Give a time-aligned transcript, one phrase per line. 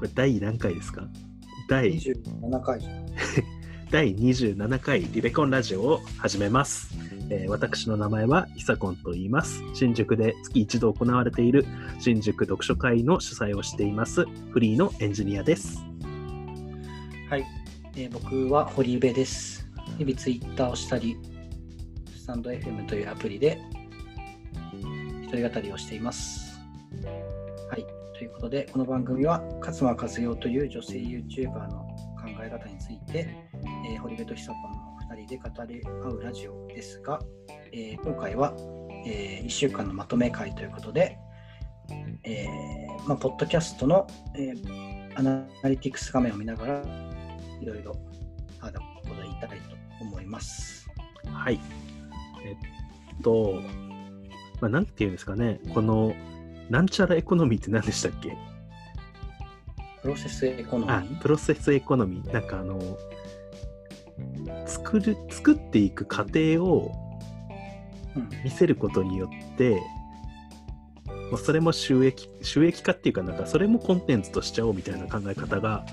[0.00, 1.02] これ第何回ですか？
[1.68, 2.80] 第27回。
[3.92, 6.96] 第27回リベコンラジオを始めます。
[7.28, 9.62] えー私の名前はヒサコンと言います。
[9.74, 11.66] 新宿で月一度行われている
[11.98, 15.84] 新宿読書会の主催をしていますフリーのエンジニアです。
[17.28, 17.44] はい、
[17.94, 19.68] えー僕は堀部です。
[19.98, 21.18] 日々ツイッターをしたり、
[22.16, 23.60] スタンド FM というアプリで
[25.22, 26.58] 一人語りをしています。
[27.70, 27.84] はい、
[28.20, 31.88] ということで、この番組は勝間和代という女性 YouTuber の
[32.20, 33.34] 考え方について、
[33.90, 37.18] えー堀部と久子の2人で語り合うラジオですが、
[37.72, 38.54] えー今回は、
[39.06, 41.16] え1週間のまとめ会ということで、
[42.24, 44.06] えーまあ、ポッドキャストの、
[44.36, 46.82] えーアナリティクス画面を見ながら、
[47.62, 47.96] いろいろ
[48.60, 49.56] ああだこと言いたいと
[50.02, 50.86] 思います。
[51.24, 51.58] はい。
[52.44, 53.62] えっと、
[54.60, 56.12] まあ、なんていうんですかね、この
[56.70, 58.36] なんちゃらエコノミーって何でしたっけ？
[60.00, 62.32] プロセスエコノミあープロセスエコノミー。
[62.32, 62.80] なんかあの、
[64.66, 66.92] 作る、作っていく過程を
[68.16, 68.28] うん。
[68.42, 69.80] 見せることによって、
[71.30, 75.86] まあ、それも収益収益化っていうかなんかそれもコンテンツとしちゃおうみたいな考え方が、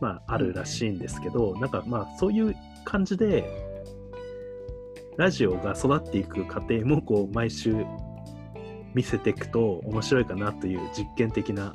[0.00, 3.44] まあ、あるらしいんですけどなんかまあそういう感じで
[5.16, 7.86] ラジオが育っていく過程もこう毎週
[8.94, 11.72] 見せていくと面白いかなという実験的な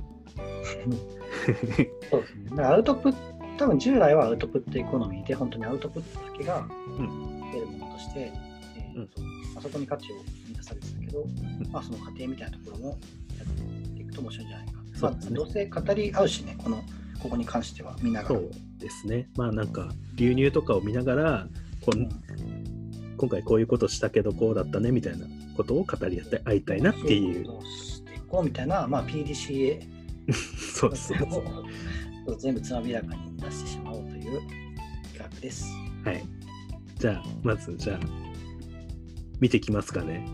[2.09, 2.63] そうですね。
[2.63, 3.17] アウトプット、
[3.57, 6.67] 多分従来はアウトプットエコノミーで、本当にアウトプットだけが
[6.97, 8.31] うん出るものとして、
[8.75, 9.09] えーうん
[9.57, 10.15] あそこに価値を
[10.47, 11.25] 見出されてたけど、
[11.71, 14.73] まあ、その過程みたいなところもやっていくと面白いんじゃないか。
[14.93, 16.83] そうですねまあ、どうせ語り合うしね、この
[17.21, 18.27] ここに関してはみんなが。
[18.29, 21.47] そうですねまあなんか流入とかを見ながら
[21.81, 22.09] こん
[23.17, 25.25] 今回こういうことしたけどこうだったねみたいな
[25.59, 29.81] ことを語り合いたいなっていうどうしていこうみたいな、まあ、PDCA
[30.73, 34.39] そうそうそうを全部つまびらかに出してしまおうという
[35.11, 35.65] 企画です。
[36.05, 36.23] はい。
[36.97, 37.99] じゃあ、まず、じゃあ、
[39.41, 40.25] 見てきますかね。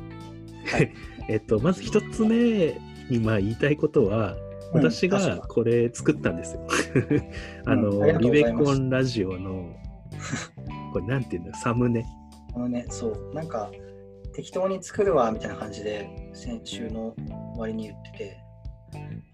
[0.68, 0.94] はい
[1.28, 4.36] えっと、まず一つ目にまあ言いたいことは、
[4.74, 6.68] 私がうん確かこれ作ったんですよ。
[7.66, 9.76] あうんの、あリベコンラジオの、
[10.94, 12.06] これなんていうんだ、サムネ？
[12.54, 13.72] あのね、そう、なんか
[14.36, 17.14] 適当に作るわみたいな感じで先週の
[17.54, 18.38] 終わりに言ってて、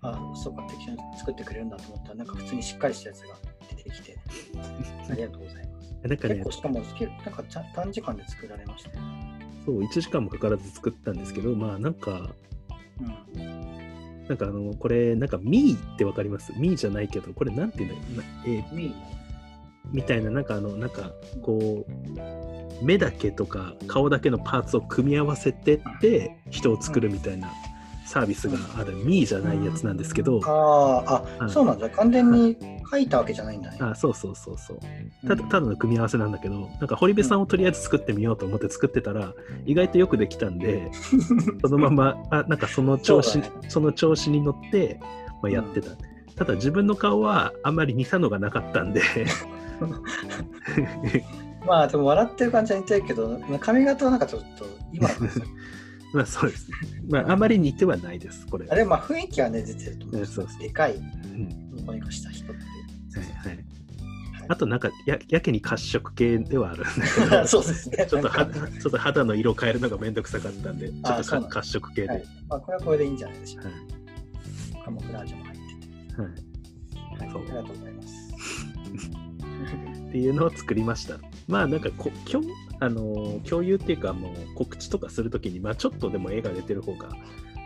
[0.02, 3.36] あ、そうか、適当に作ってくれるんだと思ったら、なんか普通にしっかりしたやつが
[3.76, 4.18] 出てきて、
[5.10, 5.94] ありがとうございます。
[6.04, 8.96] なんかね結構、しかもなんかちゃ短時間で作られましたよ。
[9.66, 12.34] そう、1時間もかからず作ったんですけど、まあなんか、
[13.36, 14.28] うん。
[14.28, 16.54] なんかあの、これ、なんか、ミーってわかります？
[16.58, 18.94] ミーじゃないけど、これなんていうんだなえーウィー？
[19.92, 21.92] みたいな、なんかあの、なんか、こう、
[22.82, 27.50] 目だけとか顔だけのパーツを組み合わせてって人を作るみたいな
[28.06, 31.90] サービスがある、ミーじゃないやつなんですけど、あーあ、うんそうなんだ。
[31.90, 32.58] 完全に
[32.92, 33.78] 書いたわけじゃないんだね。
[33.80, 34.80] あそうそうそうそう。
[35.28, 35.50] ただうん。
[35.50, 39.34] ただの組み合わせなんだけど、なんか堀部さんをとりあえず作ってみようと思って作ってたら、
[39.66, 40.92] 意外とよくできたんで、
[41.64, 43.86] そのまま、あなんかその調子、そね。
[43.86, 45.00] の調子に乗って、
[45.42, 45.92] まあ、やってた。
[46.36, 49.02] ただ自分の顔はあんまり似たのがなかったんで、
[51.66, 55.16] まあでも笑ってる感じは似てるけど、髪型はなんかちょっと今の
[56.14, 56.78] まあそうですね。
[57.10, 58.68] まああまり似てはないです、これ。
[58.70, 60.22] あれまあ雰囲気はね出てると思う。
[60.22, 63.20] ねそうそうでかいうんニコニコした人って。
[63.20, 63.66] はいはいはい
[64.48, 68.06] あとなんかややけに褐色系ではあるんだけど そうですね。
[68.10, 72.08] ちょっとはちょっと肌の色変えるのがめんどくさかったんで、ちょっと褐色系で。
[72.10, 72.28] はいはい。
[72.50, 73.70] まあこれはこれでいいんじゃないでしょうか。
[73.70, 74.02] はい
[74.84, 76.22] カモフラージュも入ってて。
[76.22, 77.32] はい。
[77.32, 78.34] そうありがとうございます。
[80.10, 81.20] っていうのを作りました。
[81.52, 82.46] まあなんかこ共
[82.80, 87.10] あのー共有っていうかもう告知とかするときに、まあちょっとでも絵が出てる方が、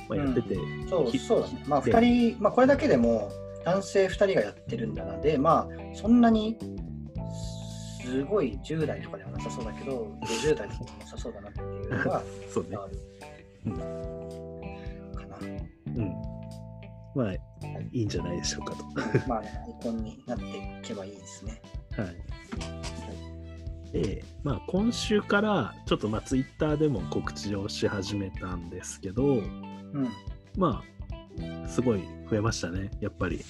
[0.10, 0.58] まあ、やってて、
[0.90, 1.64] そうきそうだね。
[1.68, 2.00] まあで2
[2.34, 3.32] 人、まあこれだけでも
[3.64, 6.58] 男性2人がやってるんだなで、まあそんなに
[8.04, 12.78] すごい10代とかではなさそうだけど、50代とかでもなさそうだなっていうのが そうね
[13.68, 13.74] うん
[15.16, 15.38] かな。
[15.96, 16.14] うん。
[17.16, 17.40] まあい
[18.02, 18.84] いんじゃないでしょうかと。
[19.30, 19.48] まあ、アイ
[19.82, 20.50] コンになってい
[20.82, 21.62] けばいいですね。
[21.92, 22.08] はい。
[23.92, 30.10] で、まあ今週からちょっとまあツイッターでも告知をし始めたんですけど、うん。
[30.58, 33.42] まあすごい増えましたね、やっぱり。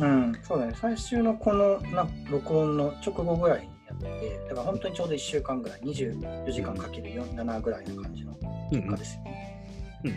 [0.00, 0.74] うん、そうだね。
[0.80, 8.38] 最終のこのな録音の直後ぐらいにやって、だから本当にちょうど1週間ぐらい、24時間かける4 7ぐらいの感じの
[8.72, 9.64] うん結果ですよね。
[10.04, 10.12] うん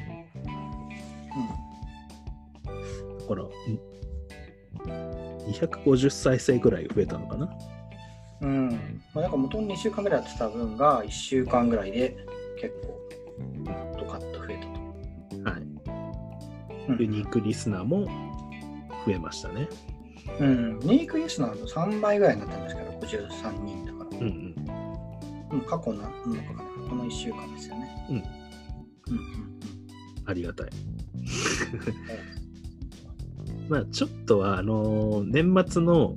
[3.20, 3.48] だから、ん
[5.48, 7.50] 250再生ぐらい増えたのかな？
[8.42, 8.70] うん。
[8.70, 9.02] うん。
[9.14, 12.18] まあ、なんか元に2週間ぐらいやってた分が1週間ぐらいで
[12.60, 13.00] 結構
[14.00, 14.64] ドカッと増えた
[15.44, 15.50] と。
[15.52, 15.62] はい。
[15.62, 15.66] う
[16.94, 18.06] んユニークリスナーも
[19.06, 19.70] 増えましたね。
[20.40, 20.80] うん。
[20.84, 24.18] メイクイエスの後3倍ぐらいになったんですけど、53人だから。
[24.18, 24.56] うんうん。
[25.52, 26.48] うん、過去な、なんかね、
[26.90, 28.06] この1週間ですよね。
[28.10, 28.24] うんうん
[29.18, 29.22] うん
[30.26, 30.68] ありがたい。
[30.68, 30.72] う
[33.66, 33.68] ん。
[33.70, 36.16] まあ、ちょっとは、あのー年末の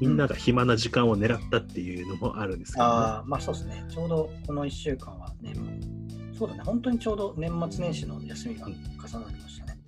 [0.00, 3.84] みんなが暇な時間を狙ったっていうのもあるんですけど、ねああ、まあそうですね。
[3.88, 5.54] ちょうどこの1週間は年
[6.38, 6.62] そうだね。
[6.64, 8.72] 本当にちょうど年末年始の休みが重
[9.24, 9.78] なりましたね。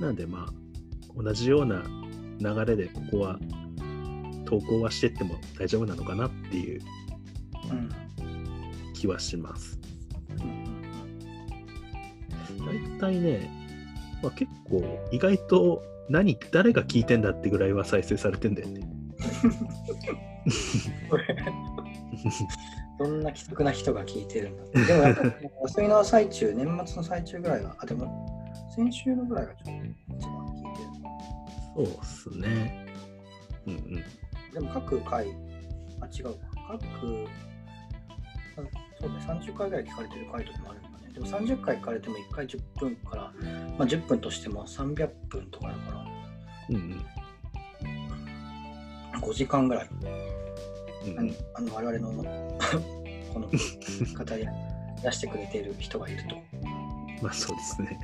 [0.00, 1.82] なんでまあ、同じような
[2.38, 3.38] 流れでここは
[4.46, 6.80] 投稿はしてっても大丈夫なのかなっていう
[7.70, 7.90] うん。
[8.94, 9.78] 気はします。
[10.40, 10.70] うん
[12.64, 13.50] 大体ね、
[14.22, 18.80] まあ、結構意外と何、誰が聞いてんだってぐらいは再生されてんだよね。
[22.98, 24.84] どんな既得な人が聞いてるんだって。
[24.84, 25.22] でもやっぱ
[25.62, 29.76] 休みの最中、年末の最中ぐらいは、あ、でも先週のぐらいがちょっと一
[30.26, 30.88] 番聞いてる。
[31.76, 32.86] そうっすね。
[33.66, 34.02] うんうん。
[34.52, 35.28] でも各回、
[36.00, 36.36] あ、違うな。
[36.68, 37.28] 各、
[38.56, 38.62] あ
[39.00, 41.14] そうね、30回ぐらい聞かれてる回とかもあるんだね。
[41.14, 43.32] でも30回聞かれても1回10分から、
[43.78, 46.06] まあ、10分としても300分とかだから、
[46.70, 47.04] うんうん
[49.20, 49.88] 5時間ぐらい、
[51.04, 52.24] うん何あの我々の
[53.32, 53.48] この
[54.16, 54.48] 方で
[55.02, 56.36] 出してくれている人がいると。
[57.22, 58.00] まあそうですね。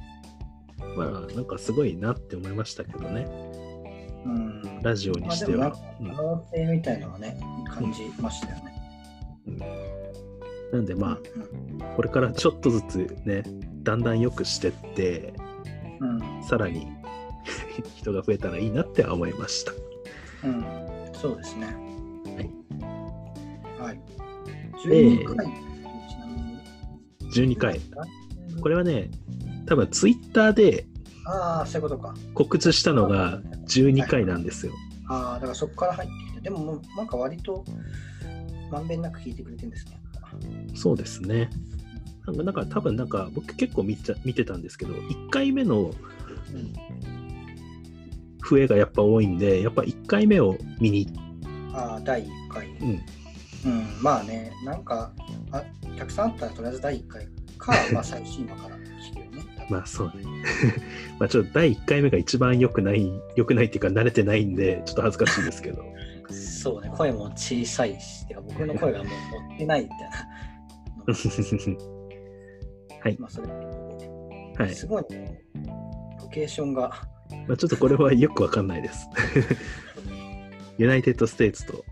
[0.96, 3.26] まあなんかすごいなって思いましたけどね。
[4.24, 4.82] うん。
[4.82, 5.72] ラジオにしては。
[5.72, 7.38] 可能性みたいなのはね、
[7.68, 8.72] 感じましたよね。
[9.46, 9.58] うん
[10.72, 11.66] なんでまあ、うん
[11.96, 13.42] これからちょっとずつね、
[13.82, 15.34] だんだん良くしてって、
[16.00, 16.86] うんさらに
[17.96, 19.72] 人が増えたらいいなっては思いました。
[20.46, 20.64] うん、
[21.14, 21.66] そうですね。
[22.36, 23.86] はい。
[23.88, 24.00] はい。
[24.88, 27.54] で12回、ちなみに。
[27.54, 27.80] 12回。
[28.60, 29.10] これはね、
[29.66, 30.86] 多分ツイッターで
[31.26, 32.14] ああ、そういうことか。
[32.34, 34.72] 告知したのが12回なんですよ。
[35.08, 37.64] ああ、だからそこから入ってきて、でももうなんか割と
[38.70, 40.00] まんべんなく聞いてくれてるんですね。
[40.74, 41.50] そうですね。
[42.26, 45.92] なんかなんか多分なんか僕結構見た見てたんですけど、1回目のうん
[48.48, 51.08] 増えがやっぱ多いんで、やっぱ1回目を見に、
[51.72, 52.68] ああ、第1回。
[52.68, 52.88] うん、
[53.64, 55.12] うん、まあね、なんか
[55.50, 55.62] あ、
[55.98, 59.44] たくさんあったらとりあえず第1回か、 まあ最新話から聞くよね。
[59.56, 60.24] 多分まあそうね。
[61.18, 65.84] まあちょっと第1回目が一番良くない、良くないっていうか慣れてないんで、ちょっと恥ずかしいですけど。
[66.66, 69.06] そうね、声も小さいし、てか僕の声がもう
[69.48, 70.16] 乗ってないみたいな。
[73.04, 73.16] はい。
[73.20, 73.48] まあそれ、
[74.58, 74.74] はい。
[74.74, 75.44] すごいね、
[76.20, 76.90] ロケーションが、
[77.46, 79.08] まあちょっとこれはよくわかんないです。
[80.76, 81.84] United States と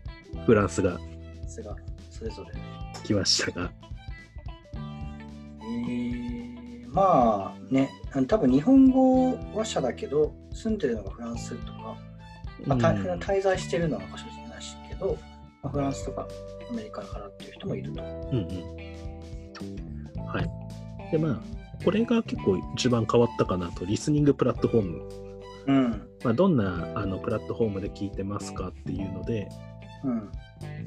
[0.44, 0.98] フランスが
[1.46, 2.52] それぞれ。
[3.04, 3.70] 来ましたが、
[4.74, 7.90] えー、まあね、
[8.26, 11.96] 多分日本語話者だけど、住んでるのがフランスとか、
[12.66, 12.78] まあ、
[13.18, 14.43] 滞在してるのはかもしれないし
[14.94, 15.18] けど、
[15.62, 16.26] まあ、フランスとか
[16.70, 18.02] アメリカからっていう人もいると。
[18.02, 20.26] うんうん。
[20.26, 20.50] はい。
[21.10, 25.02] で、まあ、これが結構一番変わったかなと、リスニングプラットフォーム。
[25.66, 26.08] うん。
[26.24, 29.48] まあ、どんなあのプラットフォームで聞いてますかっていうので、
[30.04, 30.30] うん。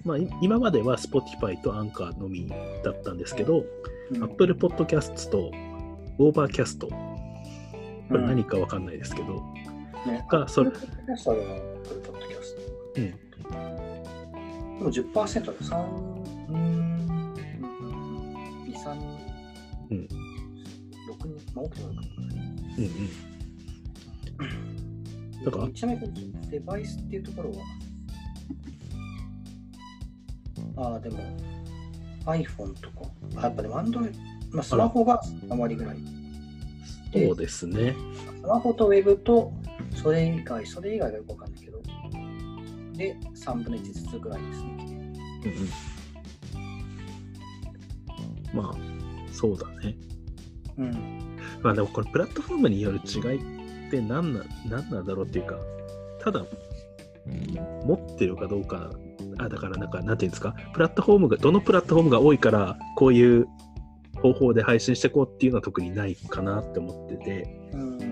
[0.04, 2.48] まあ、い今までは Spotify と Anchor のみ
[2.84, 3.66] だったんですけど、うん
[4.24, 5.52] Apple Podcasts と
[6.18, 6.90] Overcast、こ
[8.12, 9.44] れ何かわかんないですけど、
[10.06, 11.56] ね、がそれポッドキャストでも、
[12.06, 13.02] ポッドキャスト。
[13.02, 13.27] うん。
[14.78, 15.54] でも10%だ。
[15.54, 15.86] 3、
[16.50, 17.34] うーん、
[18.68, 18.94] 2、3、
[19.92, 19.98] うん。
[19.98, 20.08] 6
[21.28, 21.98] 人、まあ、多くてもいい。
[21.98, 22.04] か
[22.78, 22.88] うんう
[25.42, 25.46] ん。
[25.46, 25.70] だから。
[25.72, 27.58] ちなみにデバイスっていうところは、
[30.78, 31.20] ああ、でも
[32.26, 33.02] iPhone とか、
[33.38, 34.14] あやっぱでも Android、
[34.52, 35.98] まあ、スマホが3割ぐらい。
[37.14, 37.96] そうですね。
[38.42, 39.52] スマホとウェブと、
[39.96, 41.82] それ以外、それ以外がよくわかんないけど、
[42.98, 44.78] で、3分の1ずつぐらいですね。
[44.86, 45.58] うん
[48.54, 48.76] うん、まあ、
[49.32, 49.96] そうだね。
[50.78, 51.38] うん。
[51.62, 55.56] まあでもこれプラットフォームによる違いって何な何なんだろうっていうか、
[56.24, 56.44] ただ
[57.86, 58.92] 持ってるかどうか、
[59.38, 63.48] あだからなんか、なんていうんですか、プラットフォームが、どのプラットフォームが多いから、こういう
[64.22, 68.07] 方法で配信していこうっていうのは特にないかなって思ってて、うん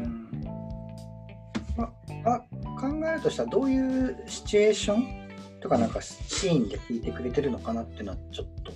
[3.26, 8.72] としたら、どういうシチュエーションとか、なんかシーンで聞いてくれてるのかなっていうのは、ちょっと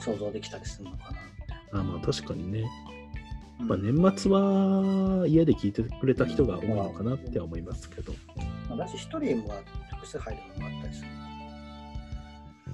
[0.00, 1.10] 想像できたりするのか
[1.72, 1.80] な。
[1.80, 2.64] あまあ確かにね、
[3.60, 8.14] うんまあ、年末は家で聞いてくれた人が多いのかなっては思いますけど、
[8.68, 9.60] まあだし、一人は
[9.90, 11.08] 複数入るのもあったりする。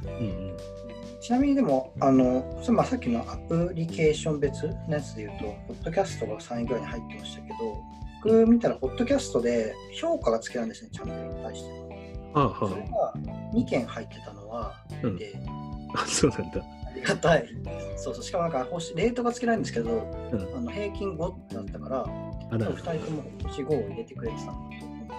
[0.04, 0.56] うんうん、
[1.22, 7.56] ちなみにでも、あのそれまあさっきのアプリケーション別のやつで言うと、ポッドキャストが3位ぐらいに入ってましたけど、
[8.24, 11.84] 僕見たら、ポッドキャストで評価がつけられるんですね、チャンネルに対しての。
[12.32, 13.14] はあそれはが
[13.52, 15.34] 2件入ってたのは、うんで、
[16.06, 16.64] そうなんだ。
[16.88, 17.48] ありがたい。
[17.96, 19.90] そうそう、しかもなんか星、レートがつけられるんですけど、
[20.32, 22.00] うんあの平均5だったから、
[22.50, 25.14] あら2人とも星5を入れてくれてたんだと思いま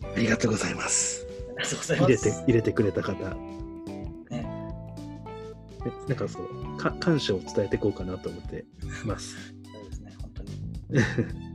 [0.00, 0.10] す。
[0.14, 1.26] ありがとうございます。
[1.56, 2.26] ありがとうござい入ます。
[2.26, 3.14] れて入れてくれた方。
[3.14, 8.66] ね、えなんかそうか感謝を伝えていこうかなと思って
[9.06, 9.34] ます。
[9.72, 10.50] そうですね、本当に。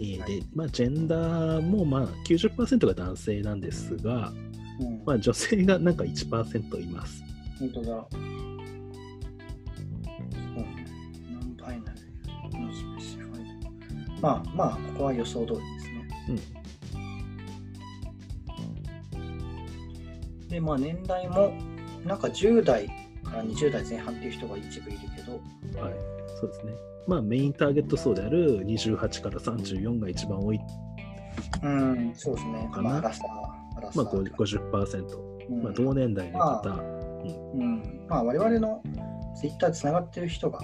[0.00, 4.32] えーはいで、まあ、ジェンダーもまあ90%が男性なんですが、
[4.80, 7.24] うん、まあ、女性がなんか1%います。
[7.58, 8.06] 本当だ。
[14.20, 16.58] まあまあ、ここは予想通りですね。
[20.48, 21.52] で、まあ年代も、
[22.04, 22.88] なんか10代
[23.22, 25.32] から20代前半っていう人が一部いるけど、
[25.80, 25.94] はい。
[26.40, 26.72] そうですね。
[27.08, 30.60] まあ、メインターゲット層である28から34が一番多い。
[31.62, 32.70] うん、そうですね。
[32.70, 34.44] かなまあ、アラサー、アラサまあ、ーとか。
[34.44, 35.28] 50%。
[35.48, 36.68] うんまあ、同年代の方。
[36.68, 38.82] うん、まあ我々の
[39.34, 40.60] ツイッターでつながってる人が、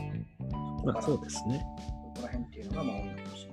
[0.84, 1.64] まあ、そうですね。
[2.14, 3.48] ここら辺っていうのがまあ多いのかもし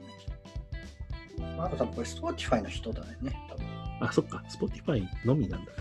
[1.40, 1.58] れない。
[1.58, 3.66] まあ、あと多分これ、スポーティファイの人だよね、多分。
[4.02, 4.44] あ、そっか。
[4.50, 5.78] Spotify のみなんだね。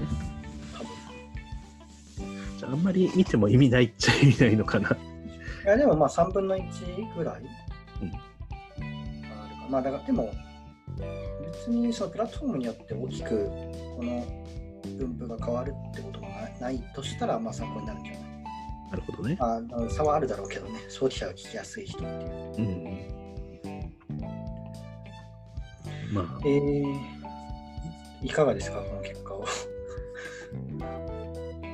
[0.75, 0.89] 多分
[2.57, 4.97] じゃあ、あんまり見ても意味ないっちゃ意味ないのかな。
[5.65, 7.43] いや、でもまあ3分の1ぐらい。
[7.43, 7.51] うん
[8.09, 10.33] あるかまあだからでも、
[11.53, 13.47] 別にそのプラットフォームによって大きく
[13.97, 14.25] この
[14.99, 16.29] 分布が変わるってことも
[16.61, 18.23] ないとしたら、まあ参考になるんじゃない？
[18.91, 19.37] なるほどね。
[19.41, 22.01] ああ差はあるだろうけどね、スポーティファイが聞きやすい人っ
[22.55, 22.69] ていう。
[22.69, 23.73] う
[26.11, 26.15] ん。
[26.15, 26.95] まあえ、ー、
[28.23, 29.45] いかがですか、この結果を。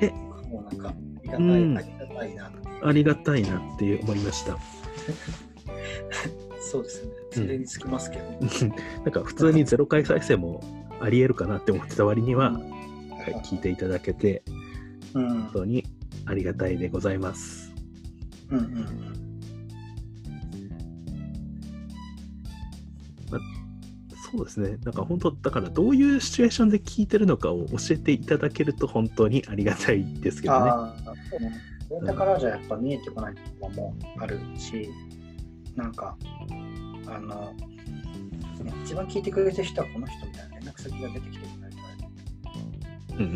[0.00, 0.09] え
[0.50, 2.65] もうなんか、ありがたい、うんありがたいなっていう。
[2.83, 4.59] ありがたいなって思いました。
[6.61, 7.12] そうですね。
[7.33, 8.25] それにつきますけど。
[9.04, 10.62] なんか普通にゼロ回再生も
[11.00, 12.61] ありえるかなって思ってた割には、うん
[13.11, 14.42] はい、聞いていただけて
[15.14, 15.28] うん。
[15.28, 15.85] 本当に
[16.26, 17.73] ありがたいでございます。
[18.50, 19.16] うんうんうん。
[24.33, 24.76] そうですね。
[24.85, 30.71] なんか本当、だからどういうシチュエーションで聞いてるのかを教えていただけると本当にありがたいですけどね。
[31.88, 32.07] そうね。
[32.07, 34.90] データからじゃやっぱ見えてこないところもあるし、
[35.75, 36.16] なんか、
[37.07, 41.87] あの、ね一番聞いてくれてる人はこの人みたいな連絡先が出てきてくれるか
[43.11, 43.26] ら、うんう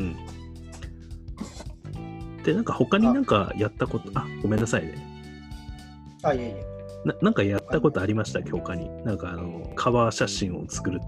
[2.39, 2.43] ん。
[2.43, 4.95] で、なんか他になんかやったこと、あ、ごめんなさいね。
[6.23, 6.65] あ、いえいえ。
[7.05, 8.41] ななんかやったことありました？
[8.41, 8.91] っけ他に。
[9.05, 11.01] なんかあの、カバー写真を作る。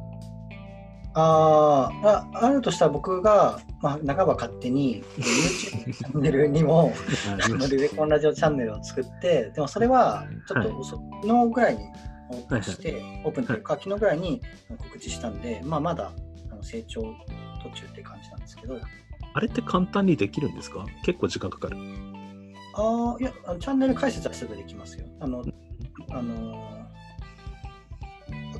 [1.14, 6.92] あーあ、あるとしたら僕が、まあ、半ば勝手に YouTube チャンネルにも、
[7.30, 11.84] ありましリベコンラジオチャンネルを作って、でもそれはちょっと遅、昨日ぐらいに
[12.30, 14.40] オープンして、オープンというか、昨日ぐらいに
[14.78, 16.12] 告知したんで、まあ、まだ
[16.50, 17.02] あの成長
[17.62, 18.78] 途中って感じなんですけど、
[19.34, 20.84] あれって簡単にできるんですか？
[21.04, 21.76] 結構時間かかる。
[22.74, 25.06] ああ、いやチャンネル解説はすぐできますよ。
[25.20, 25.42] あの、
[26.10, 26.81] あのア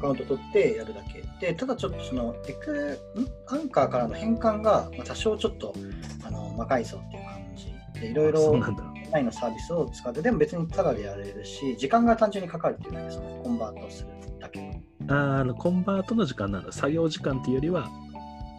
[0.02, 1.22] カウント取ってやるだけ。
[1.46, 3.28] で、ただちょっとその、エク、ん？
[3.46, 5.72] アンカーからの変換が、まあ、多少ちょっと、
[6.24, 7.56] あの、魔改造っていう感
[7.94, 8.50] じで、いろいろ。
[8.50, 14.08] オンのサービスを使って、でも別にタダでやれるし、時間が単純にかかるっていうだけ、そのコンバートする
[14.40, 14.80] だけの。
[15.08, 16.72] あーあのコンバートの時間なんだ。
[16.72, 17.88] 作業時間っていうよりは、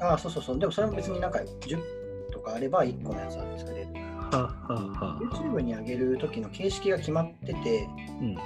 [0.01, 0.59] ああ、そうそうそう。
[0.59, 1.83] でもそれも別になんか10分
[2.31, 3.87] とかあれば1個のやつは作れる。
[3.93, 8.37] はあ、はあはあ、YouTube に上げる時の形式が決まってて、うん。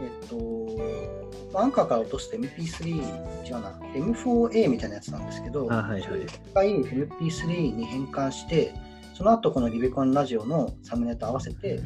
[0.00, 6.02] えっと、アンカーから落として MP3、違うな、M4A みたいなやつなんですけど、あはいはい。
[6.02, 8.74] それを一回 MP3 に変換して、
[9.14, 11.80] その後このリベコンラジオのサムネと合わせて、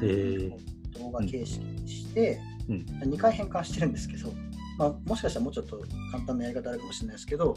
[0.00, 0.52] ー。
[0.98, 2.86] 動画形式にして、うん。
[3.12, 4.32] 2回変換してるんですけど、
[4.78, 7.54] まあ、もしかしたらもうちょっと簡単なやり方あるかもしれないですけど、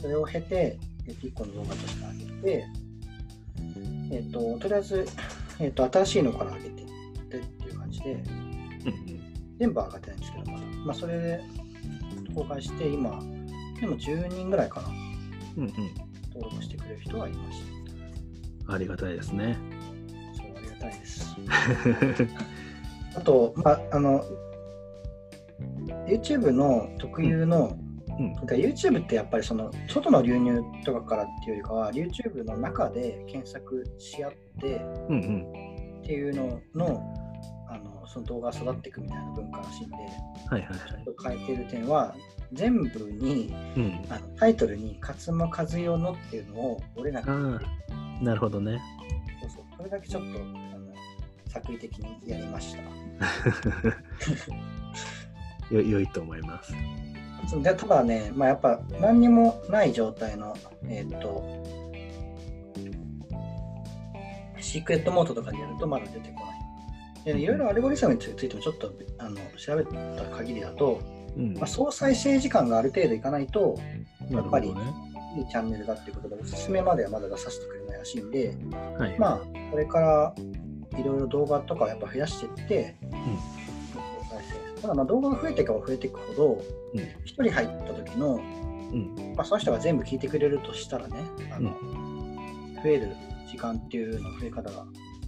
[0.00, 2.66] それを経て、えっと、1個の動画として上げて、
[4.12, 5.06] えっと、とりあえず、
[5.58, 8.22] えっと、新しいのから上げていっていう感じで、
[9.58, 10.66] 全部上がってないんですけど、まだ。
[10.86, 11.40] まあ、それで
[12.34, 13.20] 公開して、今、
[13.80, 14.88] でも10人ぐらいかな、
[15.58, 15.74] うんうん
[16.34, 17.62] 登録してくれる人がいまし
[18.66, 19.56] ありがたいですね。
[20.32, 20.42] た。
[20.42, 21.36] そう、ありがたいです。
[23.14, 24.24] あと、まあ、あの、
[26.08, 27.78] YouTube の特有の、
[28.18, 34.76] うんなんか YouTube ってやっぱりその外の流入とかからっていうよりかは YouTube の中で検索し合って。
[36.04, 37.23] っていうののあ
[38.04, 40.06] のその動画が育っていくみたいな文化らしいんではい
[40.50, 40.78] はいはい。
[41.04, 42.14] ちょっと変えてる点は
[42.52, 44.06] 全部にうん。
[44.10, 47.60] あのタイトルに「勝間和代の」っていうのを俺らがああ、
[48.22, 48.80] なるほどね。
[49.40, 50.92] そうそうとれだけちょっとあの
[51.46, 52.82] 作為的にやりました。
[55.74, 56.74] よ良いと思います。
[57.62, 60.56] でただね、まあ、やっぱ何にもない状態の、
[60.88, 61.44] えっ、と、
[64.60, 66.53] シークレットモードとかでやるとまだ出てこない。
[67.24, 71.00] でいろいろアルゴリズムについてもちょっとあの調べた限りだと、
[71.36, 73.78] うんまあ、総再生時間がある程度いかないと
[74.30, 74.74] やっぱり。
[75.36, 78.54] いいチャンネルだっていうことでおすすめまではまだ出させてくれないらしいんで、
[78.96, 79.18] はい。
[79.18, 79.38] まあ
[79.70, 80.34] これから
[80.96, 82.96] いろいろ動画とかをやっぱ増やしていって、
[83.92, 84.44] 総再
[84.76, 86.64] 生ただまあ動画が増えていけば増えていくほど、
[86.94, 88.38] うん1人入った時のう
[88.96, 89.34] ん。
[89.36, 91.16] まあ、その人が全部聞いてくれるとしたらね、
[91.50, 91.70] あの
[92.82, 93.16] 増える
[93.50, 94.86] 時間っていうの増え方が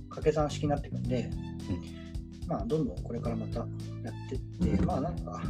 [0.09, 1.31] 掛け算式になっていくんで、
[2.47, 5.43] まあ、どんどんこれからまたやってって、まあなんか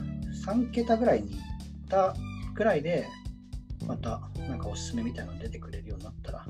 [0.46, 1.38] 3桁ぐらいにいっ
[1.88, 2.14] た
[2.54, 3.06] ぐらいで、
[3.87, 6.46] またなんかおすすめみたいなの出てくれるようになったら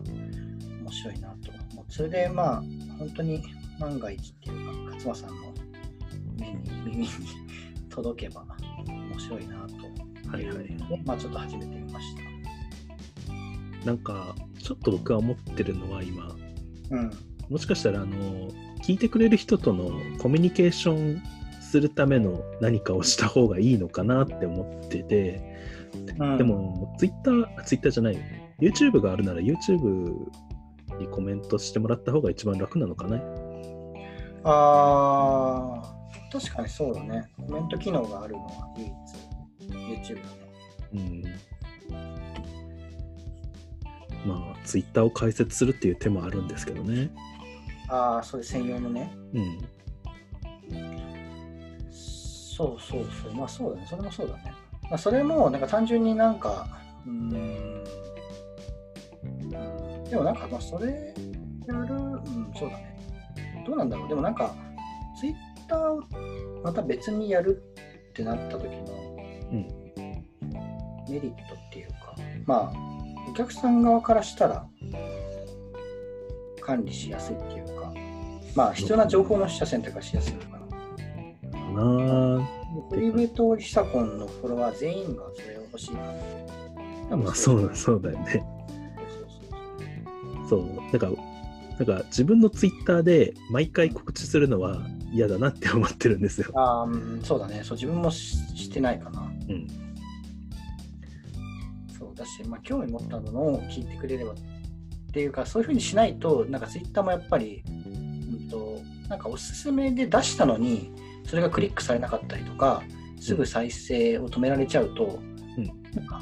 [0.81, 1.53] 面白いなと。
[1.75, 2.63] もうそれでまあ
[2.99, 3.43] 本当に
[3.81, 5.55] 万が一っていうか、勝間さんの
[6.39, 7.09] 目に耳に
[7.91, 8.45] 届けば
[8.87, 10.67] 面白いなとはいはい。
[10.67, 13.87] で、まあちょっと始めてみました。
[13.87, 16.35] なんか、ちょっと僕は思ってるのは今、
[16.91, 17.11] うん。
[17.49, 18.51] もしかしたら、あの、
[18.87, 19.91] 聞いてくれる人との
[20.21, 21.21] コミュニケーション
[21.61, 25.43] するための何かをした方がいいのかなって思ってて、
[26.21, 28.19] うんで、も、ツイッター、ツイッターじゃない、
[28.61, 30.15] YouTube があるなら YouTube
[31.01, 33.21] にコメントしてもらった方が一番楽なのかな。
[34.45, 37.29] あー確かにそうだね。
[37.37, 40.39] コメント機能があるのは唯一 YouTube だね。
[40.95, 41.25] うん。
[44.29, 47.11] まあ、ツイッターを開設するっていう手もあるんですけどね。
[47.89, 49.11] ああ、それ専用のね。
[49.35, 49.59] うん。
[51.93, 53.35] そうそうそう。
[53.35, 53.87] まあそうだね。
[53.89, 54.43] それもそうだね。
[54.89, 56.67] まあ、それもなんか単純になんか、
[57.05, 57.85] うーん。
[60.09, 60.87] でもなんかまあそれ
[61.67, 62.97] やる、うん、そうだね。
[63.67, 64.09] どうなんだろう。
[64.09, 64.55] でもなんか、
[65.19, 65.35] ツイッ
[65.69, 66.03] ターを
[66.63, 67.63] また別にやる
[68.11, 69.17] ってなった時の、
[69.53, 69.69] うん。
[71.09, 72.15] メリットっていうか、
[72.47, 74.67] まあ、お客さん側からしたら
[76.61, 77.76] 管理しやすいっていうか、
[78.57, 80.57] まあ、必要な情報の取捨選択がしやすいのかな。
[80.57, 80.59] か
[81.77, 82.49] な
[82.91, 85.95] フリーベとヒサコンのフォロワー全員がそれを欲しい
[87.11, 88.45] なまあ、そうだ、そうだよね。
[90.49, 90.93] そう。
[90.93, 91.13] だから、
[91.79, 94.81] なんか自分のツイッターで毎回告知するのは
[95.13, 96.51] 嫌だなって思ってるんですよ。
[96.55, 97.61] ああ、うんそうだね。
[97.63, 99.21] そう、自分もししてないかな。
[99.21, 99.67] うん。
[101.99, 104.35] そうだし、まあ、興味持ったものを聞いてくれればっ
[105.13, 107.63] ていうか、そういうふうにしないと、なんかツイッターもやっぱり、
[109.09, 110.93] なんかおすすめで出したのに、
[111.25, 112.83] それがクリックされなかったりとか、
[113.21, 115.21] すぐ再生を止められちゃうと、
[115.57, 116.21] うんなんか、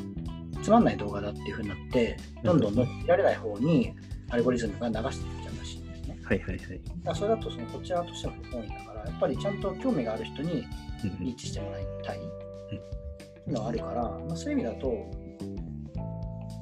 [0.63, 3.95] つまんない動画だっていうふうになって、どんどんどん見られない方に
[4.31, 6.19] アルゴリズムが流していっちゃうらしいんですね。
[6.23, 6.81] はいはいはい。
[7.03, 10.67] だそれだとそのこちらとしても不本意だから、やっぱりちゃんと興味がある人に
[11.05, 12.21] うんリーチしてもらいたいっ
[12.71, 12.79] てい
[13.49, 15.11] うのはあるから、まあ、そういう意味だと、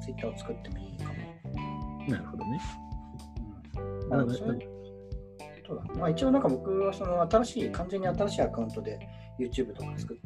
[0.03, 2.09] ツイッターを作ってもいいかも。
[2.09, 2.61] なるほどね。
[3.75, 4.57] うんまあ、それ
[5.65, 8.99] そうだねまあ、一応なんか僕はその新しい、完全に新しいアカウントで
[9.39, 10.17] YouTube とか作っ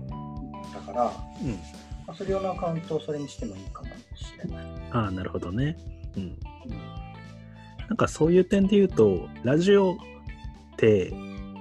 [0.73, 1.11] たから、ま
[1.43, 1.59] うん。
[2.07, 4.65] あ、それ用のアカウントをそれにしてもいいかもしれない。
[4.91, 5.77] ああ、なるほどね。
[6.15, 6.23] うん。
[6.23, 6.39] うん
[7.87, 9.95] なんかそういう点で言うと、ラジオっ
[10.75, 11.13] て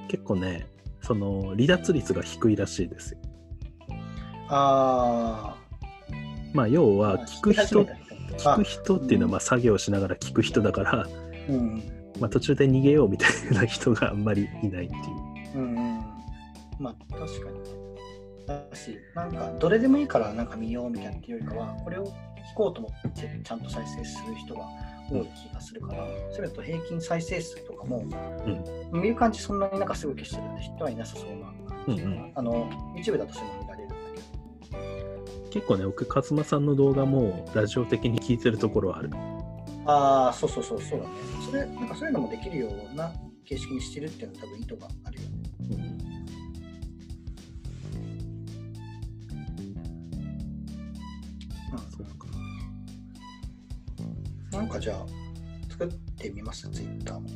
[0.08, 0.66] 結構ね、
[1.00, 3.20] その離脱率が低いらしいですよ。
[4.48, 5.54] あ
[6.52, 11.06] まあ要あ、は聞く人、聞あく人っていうのはまあ作業しながら聞く人だから、
[11.48, 11.82] うん
[12.20, 14.98] まあ途中で逃げようみたいな人があんまりいないってい
[15.54, 15.58] う。
[15.58, 16.00] うんうん。
[16.78, 17.86] まあ確かにね。
[18.46, 22.10] だし、なんかどれでもいいからなんか見ようみたいなっていうよりかは、これを聞
[22.54, 24.68] こうと思ってちゃんと再生する人が
[25.10, 28.04] 多い気がするから、それだと平均再生数とかも、
[28.92, 31.52] 見る感じそんなになんかすぐ消してる人はいなさそうな。
[31.88, 33.94] うんうんあの、YouTube だとそういうの見られるんだ
[35.50, 39.10] け結構ね、僕、勝間さんの動画もラジオ的に聞いてるところはある。
[39.86, 39.92] ど。
[39.92, 41.14] ああ、そうそうそう、そうだね。
[41.44, 43.12] それ、なんかそういうのもできるような
[43.44, 45.36] 形式にしてるっていうのは多分意図があるよね。
[45.70, 45.96] うんうん
[51.90, 52.26] そうか。
[54.58, 55.06] なんかじゃあ、
[55.70, 57.28] 作ってみます、Twitter も。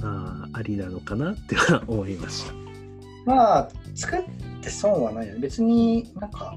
[0.00, 2.52] まあ、ありなのかなっては思いました。
[3.24, 4.22] まあ、作っ
[4.60, 5.40] て損はないよね。
[5.40, 6.56] 別になんか、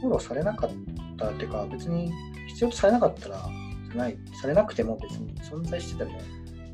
[0.00, 0.70] フォローされなかっ
[1.16, 2.12] たっていうか、別に
[2.56, 3.46] 必要とされなかったら、
[3.94, 6.18] ないされなくても別に存在してても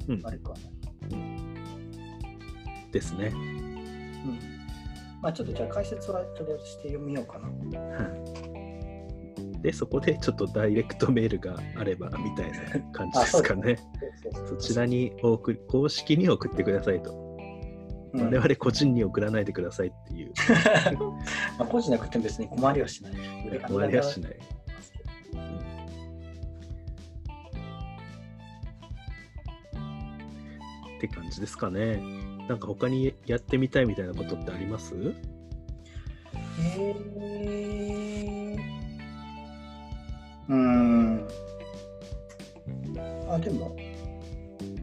[0.09, 0.67] うん悪くはない。
[2.93, 3.33] ですね。
[3.35, 4.39] うん。
[5.21, 7.49] まあちょっとじゃあ解説はとりあえずしてみようかな。
[7.49, 7.55] は
[9.59, 12.59] いで、そこでちょっとダイレクトメールがあればみたいな
[12.93, 13.77] 感じですかね。
[14.49, 17.13] そちらにお送り公式に送ってくださいと。
[17.13, 17.23] うん
[18.15, 20.33] 我々個人に送らないでくださいっていう。
[21.59, 23.13] まあ個人なくても別に困りはしない。
[23.67, 24.39] 困りはしない。
[31.07, 32.01] って感じですかね。
[32.49, 34.95] なんか他にやってみたいみたいなことってあります？
[34.95, 38.57] へー
[40.49, 41.29] うーん。
[43.29, 43.77] あ、でも、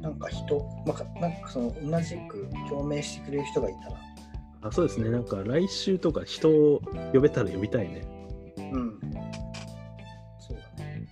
[0.01, 3.95] なんか人、まあか、なんかその同じく共鳴してくれる人がいたら、
[4.63, 5.09] あそうですね。
[5.09, 6.81] なんか来週とか人を
[7.13, 8.01] 呼べたら呼びたいね。
[8.57, 8.99] うん。
[10.37, 11.07] そうだね。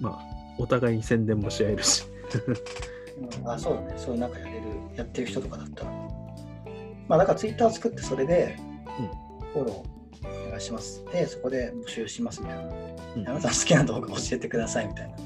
[0.00, 0.24] まあ、
[0.58, 2.04] お互いに宣伝もし合えるし。
[3.20, 3.94] うん、あ、そうだね。
[3.96, 4.58] そういうなんかやれる、
[4.96, 5.90] やってる人とかだったら。
[7.08, 8.56] まあ、だからツイッター作ってそれで、
[9.52, 11.04] フォローお願いします。
[11.12, 12.62] で、そこで募集しますみたいな。
[12.62, 12.68] うん
[13.26, 15.16] あなたの好きな動画教えてくださいみたいな。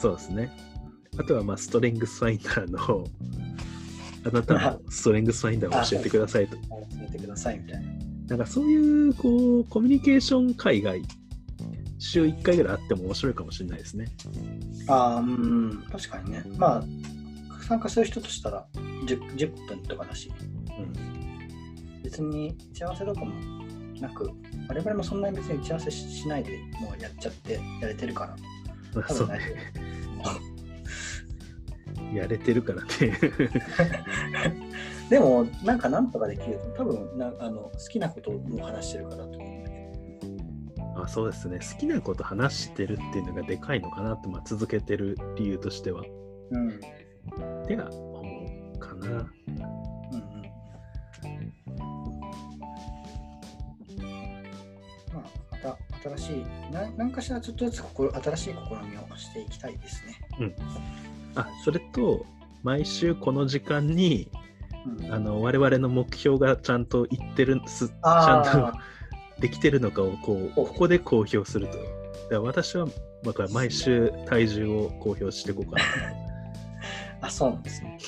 [0.00, 0.50] そうですね。
[1.18, 3.04] あとは、まあ、ストレングスファインダーの、
[4.24, 6.56] あなたのストレングスファインダーを教えてくださいと。
[6.56, 6.62] 教
[7.02, 7.88] えてくださいみたいな。
[8.28, 10.94] なんかそういう、こう、コミュニケーション会が
[11.98, 14.06] 週1回ぐらいあっても面白いかもしれないですね。
[14.86, 16.42] ああ、うん、確かにね。
[16.56, 16.84] まあ、
[17.64, 20.30] 参加する人としたら 10, 10分とかだし、
[20.78, 22.02] うん。
[22.02, 23.34] 別に打ち合わせとかも
[24.00, 24.30] なく、
[24.68, 29.44] 我々もそんなに別に打ち合わせししないでもうやっちゃってやれてるから、多分大丈
[30.22, 30.58] 夫。
[32.14, 32.88] やれてるからね。
[35.10, 39.47] でも、なんかなんとかできると、多分なあの好きなことを話してるからと思
[40.98, 41.04] うんだけど。
[41.04, 41.58] あそうですね。
[41.58, 46.02] 好きなこと話してるっていうのがでかいのかなって、まあ、続けてる理由としては。
[46.50, 46.68] うん。
[46.70, 49.06] っては思うかな。
[49.06, 49.28] うんうん
[55.12, 55.78] まあ、また
[56.16, 57.84] 新しい、な何かしらちょっとずつ
[58.22, 58.56] 新しい試
[58.86, 60.20] みをしていきたいですね。
[61.34, 62.24] あそれと、
[62.62, 68.78] 毎週この時間に、うんあの我々の目標がちゃんといってるすちゃんと
[69.40, 71.76] できてるのかをこうここで公表すると。
[71.76, 71.88] だか
[72.30, 72.86] ら私は
[73.24, 75.80] だから毎週体重を公表していこうか
[77.20, 77.98] あ、そうなんですね。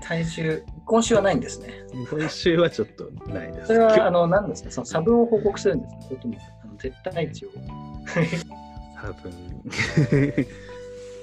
[0.00, 0.06] な。
[0.06, 1.68] 体重、今週はないんですね。
[2.10, 3.66] 今週はちょっとないです。
[3.68, 6.02] それは、あの、何ですか、その差分を報告するんですか？
[6.02, 7.48] それとも、あの絶対値を。
[9.04, 9.32] 差分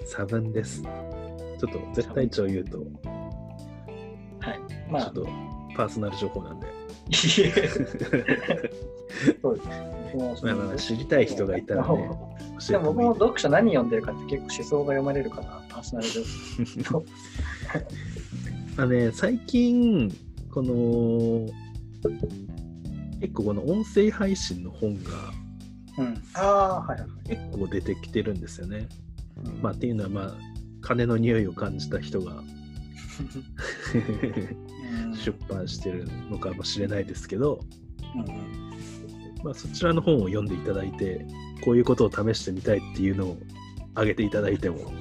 [0.06, 0.82] 差分です。
[0.82, 4.60] ちょっと絶対値を言うと、はい。
[4.89, 5.26] まあちょっ、と
[5.76, 6.67] パーソナル情報なんで。
[9.41, 9.67] そうです。
[10.15, 12.10] もうそのまあまあ知りたい人がいたらね
[12.67, 16.08] でも僕も読者何読んでるかって結構思想が読まれるから、パーソナル
[18.77, 20.10] あね、最近、
[20.54, 21.49] この、
[23.19, 25.12] 結構この音声配信の本が
[25.97, 26.23] うん。
[26.34, 26.99] ああ、はい。
[27.27, 28.88] 結構出てきてるんですよね。
[29.43, 30.34] うんまあっていうのはまあ、
[30.82, 32.43] 金の匂いを感じた人がうん
[35.22, 37.60] 出版してるのかもしれないですけど、
[38.16, 38.62] うん
[39.44, 41.26] まあそちらの本を読んでいただいて、
[41.64, 43.38] こういうことを試してみたいっていうのを
[43.94, 44.92] 挙げていただいても。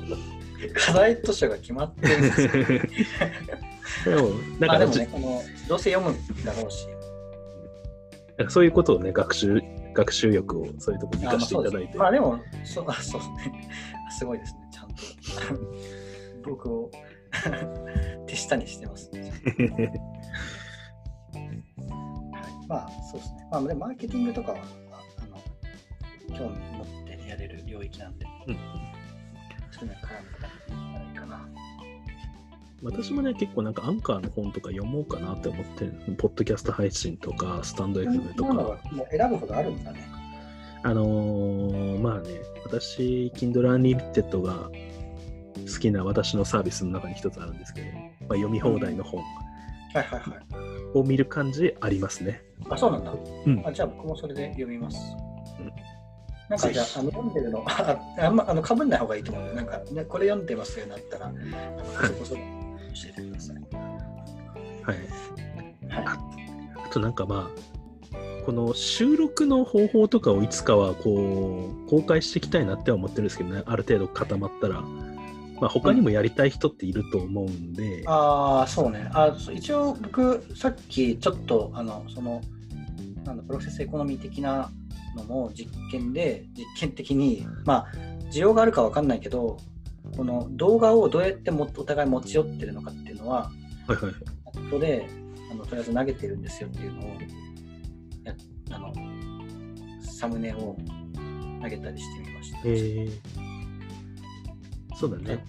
[0.74, 4.16] 課題図書が決まってるんですよ。
[4.16, 4.28] でも、
[4.58, 6.86] なんかでもね、このどうせ読むだろうし、
[8.36, 9.60] なんかそういうことをね、学習、
[9.94, 11.98] 学習欲をそういうところに生かしていただいて。
[11.98, 13.22] まあでも、そそうですね。
[14.18, 16.50] すごいですね、ちゃんと。
[16.50, 16.90] 僕を
[18.30, 19.32] 手下にしてます、ね。
[19.32, 19.38] は
[21.34, 23.48] い、まあ、そうですね。
[23.50, 24.58] まあ、でもマーケティングとかは、
[24.92, 28.56] ああの興味持ってやれる領域なんで、うん
[29.72, 30.10] そういうのに絡
[30.98, 31.48] むいいかな。
[32.82, 38.54] 私もね、結構なんかアンカーの本とか読もうかなって思ってる、ポッドキャスト配信とか、スタンド FM とか。
[38.54, 38.62] が
[38.92, 40.08] もう選ぶほどあるんだね。
[40.82, 42.30] あのーまあね、
[42.64, 44.70] 私、Kindle Unlimited が
[45.72, 47.88] 好きな私のサービスの中に一つあるんですけど、
[48.30, 49.20] まあ、読み放題の本
[49.92, 50.98] はいはいはい。
[50.98, 52.40] を見る感じありますね。
[52.68, 53.12] あ、そうなんだ。
[53.12, 54.98] うんあじゃあ僕もそれで読みます。
[55.58, 55.72] うん
[56.48, 61.38] なんかじゃあ、あの読んでるの、ああんまあの被んない方がいいと思うので、なんか、ね、これ読んでますよなったら、あの
[62.08, 63.56] そこそこ教えてください。
[64.82, 64.96] はい。
[65.88, 66.18] は
[66.84, 67.50] あとなんかま
[68.12, 74.82] あ、この収録の方法とかをいつかはこう公開していきたいなっては思ってるんですけどね、ある程度固まったら。
[75.60, 79.10] まあ、他にもやりたい人っていると思うんで、ああ、そうね。
[79.12, 82.40] あ一応僕、さっきちょっと、あの、その、
[83.24, 84.70] なんだプロセスエコノミー的な
[85.16, 87.86] のも実験で、実験的に、まあ、
[88.32, 89.58] 需要があるかわかんないけど、
[90.16, 93.50] この動画をどうやってもお互い持ち寄ってるのかっていうのは、
[93.86, 95.06] はいで
[95.50, 97.18] あのとりあえず投げてるんですよっていうのを
[98.24, 98.36] やっ
[98.70, 98.92] あの
[100.02, 100.76] サムネを
[101.62, 102.58] 上げたりしてみました。
[102.64, 103.10] えー、
[105.00, 105.42] そうだね。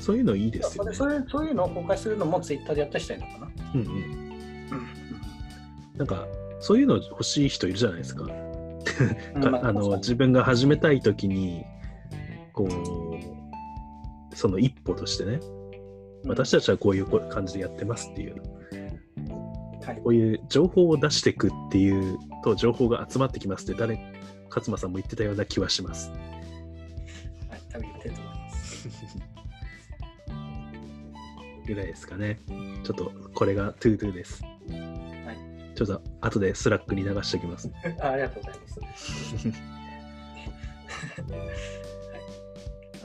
[0.00, 0.92] そういうのいいですよね。
[0.92, 3.50] それそういうのを公開するのもツイッターでやったりしたいのかな。
[3.74, 3.86] うんうん。
[3.86, 3.90] う
[4.26, 4.30] ん
[5.96, 6.26] なんか、
[6.60, 8.24] そういうの欲しい人いるじゃないですか。
[9.62, 11.62] あの自分が始めたいときに、
[12.54, 12.66] こ
[14.32, 15.40] う、その一歩としてね、
[16.24, 18.36] 私たちはこういう感じでやってますっていう、
[19.84, 23.98] はいこういう情報を出していくっていうと、情報が集まってきますって、誰、
[24.48, 26.10] 勝間さんも言ってたような気はします。
[26.10, 26.16] は
[27.56, 28.29] い、多分言ってると。
[31.66, 32.38] ぐらいですかね。
[32.84, 34.42] ちょっと、これが To Do です。
[34.42, 34.48] は
[35.32, 37.70] い、ちょっと、後でスラックに流しておきます。
[38.00, 39.48] あ ありがとうございます。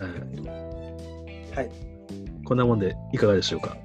[0.01, 0.05] う
[0.41, 0.45] ん
[1.55, 1.69] はい。
[2.43, 3.77] こんなもんでいかがでしょうか？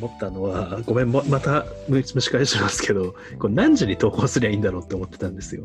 [0.00, 5.64] 思ったのは、ごめん、もまた蒸し返しますけど、これ何時に投稿すりゃいいんだろうって思ってたんですよ。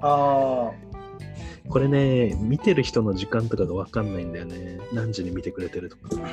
[0.00, 0.70] あ
[1.68, 4.78] これね、見てる人の時間とかが分かんないんだよね。
[4.92, 6.02] 何時に見てくれてるとか。
[6.12, 6.28] あ、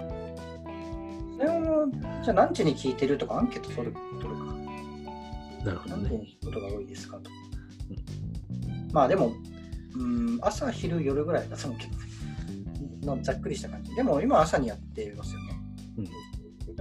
[1.37, 1.87] それを、
[2.23, 4.45] じゃあ何時に聞いてるとかアンケート取る取るか。
[5.63, 6.17] なるほど何時ね。
[6.17, 7.29] に聞くことが多いですかと。
[8.91, 9.33] まあでも、
[9.97, 11.87] うん、朝、昼、夜ぐらいだと思うけ
[13.05, 13.95] ど、のざっくりした感じ。
[13.95, 15.61] でも今朝にやってますよね。
[15.97, 16.11] うんで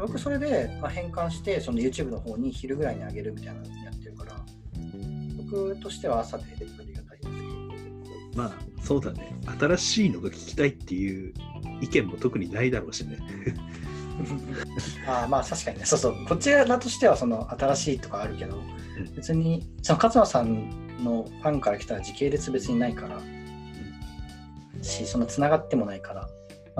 [0.00, 4.40] 僕それで、まあ、変換してその YouTube の方に昼ぐらいに上げるみたいなのやってるから
[5.50, 7.40] 僕としては朝でありがたいですけど。
[8.34, 9.34] まあ、そうだね。
[9.58, 11.34] 新しいのが聞きたいっていう
[11.80, 13.18] 意見も特にないだろうしね。
[15.06, 15.84] ああまあ確かにね。
[15.84, 16.14] そうそう。
[16.26, 18.62] こちらとしてはその新しいとかあるけど、ん。
[19.16, 20.70] 別にその勝間さん
[21.02, 23.20] のファンから来たら時系列別にないから、
[24.82, 26.28] しそのつながってもないから、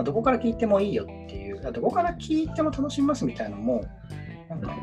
[0.00, 3.84] まあ、どこから聞いてもいいよっていうあどこから聞いても楽しみますみたいなのも
[4.48, 4.74] なんか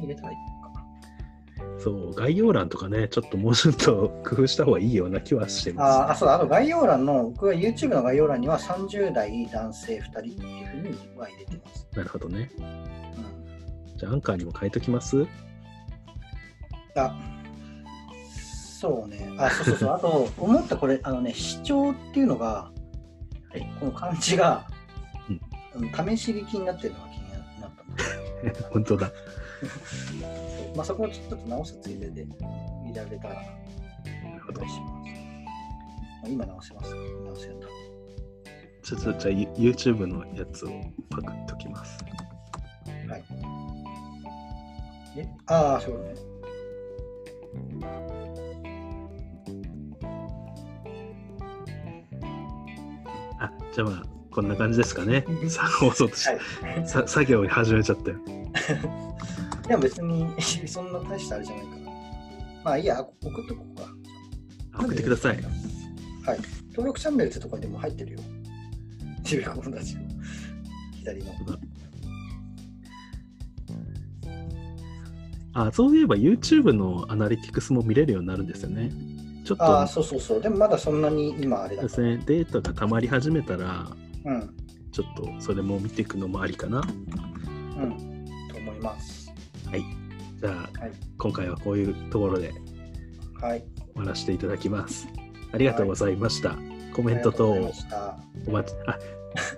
[0.00, 11.80] 入れたらいいのかなそう、概要欄とかね、ちょっともうちょっと工夫した方がいいような気はしてまああ、そうだ、あと概要欄の、僕は YouTube の概要欄には30代男性2人っていうふうには入れてます。
[11.80, 11.88] す。
[11.94, 12.50] なるほどね。
[12.56, 15.26] うん、じゃあ、アンカーにも変えときます？
[16.96, 17.14] あ
[18.80, 19.30] そうね。
[19.36, 19.90] あ、そうそうそう。
[19.92, 22.81] あと、思ったこれ、あのね、視聴っていうのが、はい
[23.82, 24.64] この漢字が、
[25.28, 29.10] うんうん試し聞きになってるのが気になった 本当だ。
[30.76, 32.24] まあ、そこをちょっと直すついでで
[32.84, 33.42] 入れられたら
[34.48, 34.70] お願い。
[34.70, 35.10] します。
[36.22, 36.94] まあ、今直せます。
[36.94, 37.66] 直せんだ。
[38.82, 40.70] ちょっと、じゃあ、You- YouTube のやつを
[41.10, 42.04] パクっときます。
[43.08, 43.24] はい。
[45.16, 45.28] え？
[45.46, 46.14] ああ、そうね。
[53.72, 55.24] じゃあまあ、こんな感じですかね。
[55.48, 56.38] さ放送としはい。
[56.86, 58.18] さ作業を始めちゃったよ。
[59.68, 60.26] でも別に
[60.66, 61.82] そんな大したあれじゃないから。
[62.64, 63.10] まあいいや、送
[63.42, 64.84] っとこうか。
[64.84, 65.36] 送ってください。
[65.36, 66.38] はい。
[66.70, 68.18] 登録チャンネルってとこにでも入ってるよ。
[69.18, 70.02] 自分友達の
[70.92, 71.32] 左の。
[75.54, 78.90] あ、そういえば YouTube のアナリティクスも見れるようになるんですよね。
[79.44, 80.40] ちょっとああ、そうそうそう。
[80.40, 81.82] でもまだそんなに今あれだ。
[81.82, 83.90] ですね、データが溜まり始めたら、
[84.24, 84.54] うん。
[84.92, 86.80] ちょっとそれも見ていくのもありかな。
[86.80, 88.26] うん。
[88.50, 89.32] と思います。
[89.70, 89.82] はい。
[90.40, 90.92] じゃあ、はい。
[91.18, 92.52] 今回はこういうところで
[93.40, 93.64] はい。
[93.94, 95.08] 終わらせていただきます。
[95.52, 96.56] ありがとうございました。
[96.94, 97.50] コメント等。
[97.50, 98.98] お待ち、あ、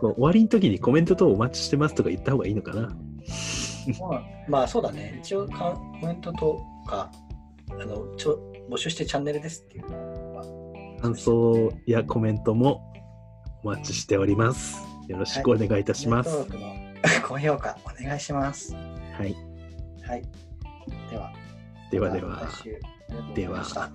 [0.01, 2.83] 終わりの時にコメント等お待ちしてますとか言った方がいいのかな。
[4.01, 5.21] まあ、まあそうだね。
[5.23, 7.11] 一応かコメントとか、
[7.71, 8.39] あのちょ
[8.71, 9.89] 募集してチャンネルですっていう。
[9.89, 10.45] まあ
[11.01, 12.81] 感想やコメントも
[13.63, 14.79] お待ちしております。
[15.09, 16.31] よろしくお願いいたします。
[16.31, 16.75] 登録も
[17.29, 18.75] 高評価お願いします。
[18.75, 18.81] は
[19.25, 19.35] い。
[20.07, 20.23] はい。
[21.11, 21.33] では。
[21.91, 22.21] ではで
[23.47, 23.91] はまた